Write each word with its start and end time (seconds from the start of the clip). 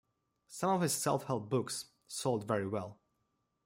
Some 0.47 0.71
of 0.71 0.81
his 0.81 0.93
self-help 0.93 1.47
books 1.51 1.85
sold 2.07 2.47
very 2.47 2.65
well. 2.67 2.97